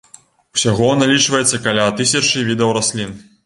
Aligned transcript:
Усяго 0.57 0.87
налічваецца 1.03 1.61
каля 1.67 1.87
тысячы 2.03 2.49
відаў 2.51 2.77
раслін. 2.83 3.19